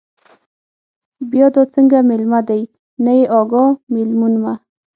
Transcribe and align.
بیا 1.31 1.47
دا 1.55 1.63
څنگه 1.73 1.99
مېلمه 2.09 2.39
دے، 2.47 2.61
نه 3.03 3.11
يې 3.17 3.25
اگاه، 3.39 3.71
مېلمون 3.93 4.33
مه 4.43 4.53